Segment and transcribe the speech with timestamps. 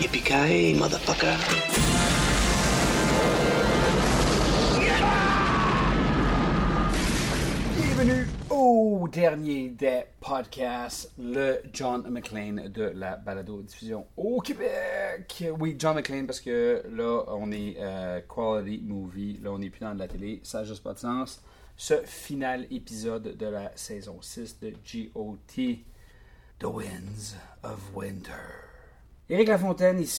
[0.00, 1.36] Motherfucker.
[7.76, 15.44] Bienvenue au dernier des podcasts, le John McClane de la balado-diffusion au Québec.
[15.58, 19.80] Oui, John McClane parce que là, on est euh, quality movie, là, on n'est plus
[19.80, 21.42] dans de la télé, ça n'a juste pas de sens.
[21.76, 25.36] Ce final épisode de la saison 6 de GOT,
[26.58, 28.69] The Winds of Winter.
[29.30, 30.08] Éric Lafontaine ici